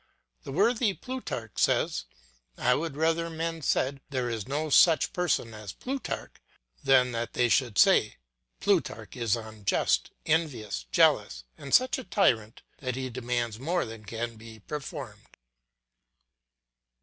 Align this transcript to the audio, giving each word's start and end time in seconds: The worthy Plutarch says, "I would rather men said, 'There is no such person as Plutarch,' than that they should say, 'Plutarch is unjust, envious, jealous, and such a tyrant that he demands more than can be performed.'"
The 0.45 0.51
worthy 0.51 0.95
Plutarch 0.95 1.51
says, 1.59 2.05
"I 2.57 2.73
would 2.73 2.97
rather 2.97 3.29
men 3.29 3.61
said, 3.61 4.01
'There 4.09 4.31
is 4.31 4.47
no 4.47 4.71
such 4.71 5.13
person 5.13 5.53
as 5.53 5.73
Plutarch,' 5.73 6.41
than 6.83 7.11
that 7.11 7.33
they 7.33 7.47
should 7.49 7.77
say, 7.77 8.15
'Plutarch 8.59 9.15
is 9.15 9.35
unjust, 9.35 10.09
envious, 10.25 10.87
jealous, 10.91 11.43
and 11.55 11.71
such 11.71 11.99
a 11.99 12.03
tyrant 12.03 12.63
that 12.79 12.95
he 12.95 13.11
demands 13.11 13.59
more 13.59 13.85
than 13.85 14.03
can 14.03 14.37
be 14.37 14.61
performed.'" 14.61 15.37